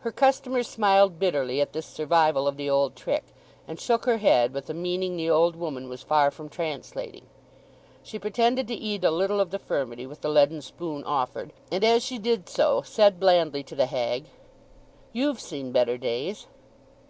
[0.00, 3.22] Her customer smiled bitterly at this survival of the old trick,
[3.68, 7.26] and shook her head with a meaning the old woman was far from translating.
[8.02, 11.84] She pretended to eat a little of the furmity with the leaden spoon offered, and
[11.84, 14.24] as she did so said blandly to the hag,
[15.12, 16.46] "You've seen better days?"